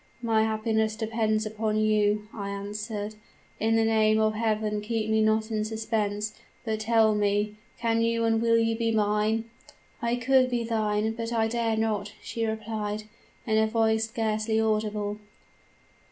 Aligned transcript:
"'My 0.23 0.41
happiness 0.45 0.95
depends 0.95 1.45
upon 1.45 1.77
you,' 1.77 2.27
I 2.33 2.49
answered; 2.49 3.13
'in 3.59 3.75
the 3.75 3.85
name 3.85 4.19
of 4.19 4.33
Heaven 4.33 4.81
keep 4.81 5.11
me 5.11 5.21
not 5.21 5.51
in 5.51 5.63
suspense; 5.63 6.33
but 6.65 6.79
tell 6.79 7.13
me, 7.13 7.53
can 7.77 8.01
you 8.01 8.25
and 8.25 8.41
will 8.41 8.57
you 8.57 8.75
be 8.75 8.91
mine?' 8.91 9.43
"'I 10.01 10.15
could 10.15 10.49
be 10.49 10.63
thine, 10.63 11.11
but 11.11 11.31
I 11.31 11.47
dare 11.47 11.77
not,' 11.77 12.13
she 12.19 12.47
replied, 12.47 13.03
in 13.45 13.59
a 13.59 13.67
voice 13.67 14.05
scarcely 14.05 14.59
audible. 14.59 15.19